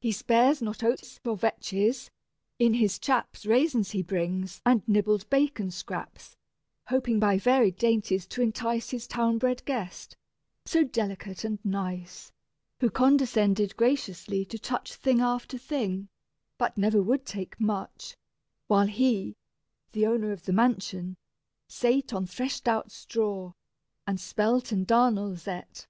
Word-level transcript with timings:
He 0.00 0.10
spares 0.10 0.60
not 0.60 0.82
oats 0.82 1.20
or 1.24 1.36
vetches: 1.38 2.10
in 2.58 2.74
his 2.74 2.98
chaps 2.98 3.46
Raisins 3.46 3.92
he 3.92 4.02
brings 4.02 4.60
and 4.66 4.82
nibbled 4.88 5.30
bacon 5.30 5.70
scraps, 5.70 6.34
Hoping 6.88 7.20
by 7.20 7.38
varied 7.38 7.76
dainties 7.76 8.26
to 8.30 8.42
entice 8.42 8.90
His 8.90 9.06
town 9.06 9.38
bred 9.38 9.64
guest, 9.64 10.16
so 10.66 10.82
delicate 10.82 11.44
and 11.44 11.64
nice, 11.64 12.32
Who 12.80 12.90
condescended 12.90 13.76
graciously 13.76 14.44
to 14.46 14.58
touch 14.58 14.96
Thing 14.96 15.20
after 15.20 15.56
thing, 15.56 16.08
but 16.58 16.76
never 16.76 17.00
would 17.00 17.24
take 17.24 17.60
much, 17.60 18.16
While 18.66 18.88
he, 18.88 19.36
the 19.92 20.04
owner 20.04 20.32
of 20.32 20.46
the 20.46 20.52
mansion, 20.52 21.16
sate 21.68 22.12
On 22.12 22.26
threshed 22.26 22.66
out 22.66 22.90
straw, 22.90 23.52
and 24.04 24.20
spelt 24.20 24.72
and 24.72 24.84
darnels 24.84 25.46
ate. 25.46 25.86